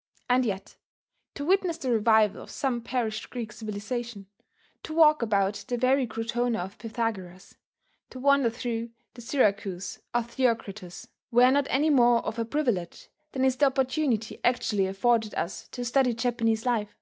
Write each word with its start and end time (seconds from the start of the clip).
And 0.30 0.46
yet, 0.46 0.76
to 1.34 1.44
witness 1.44 1.76
the 1.76 1.90
revival 1.90 2.42
of 2.42 2.50
some 2.50 2.80
perished 2.80 3.28
Greek 3.28 3.52
civilization, 3.52 4.26
to 4.82 4.94
walk 4.94 5.20
about 5.20 5.62
the 5.68 5.76
very 5.76 6.06
Crotona 6.06 6.60
of 6.60 6.78
Pythagoras, 6.78 7.54
to 8.08 8.18
wander 8.18 8.48
through 8.48 8.92
the 9.12 9.20
Syracuse 9.20 9.98
of 10.14 10.30
Theocritus, 10.30 11.08
were 11.30 11.50
not 11.50 11.66
any 11.68 11.90
more 11.90 12.24
of 12.24 12.38
a 12.38 12.46
privilege 12.46 13.10
than 13.32 13.44
is 13.44 13.56
the 13.56 13.66
opportunity 13.66 14.40
actually 14.42 14.86
afforded 14.86 15.34
us 15.34 15.68
to 15.72 15.84
study 15.84 16.14
Japanese 16.14 16.64
life. 16.64 16.96